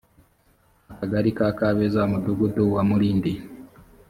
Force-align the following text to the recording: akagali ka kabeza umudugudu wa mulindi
akagali 0.91 1.29
ka 1.37 1.47
kabeza 1.59 1.99
umudugudu 2.07 2.63
wa 2.73 2.81
mulindi 2.89 3.31